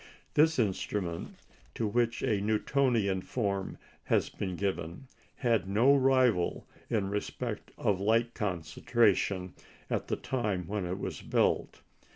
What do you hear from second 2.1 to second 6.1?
a Newtonian form has been given, had no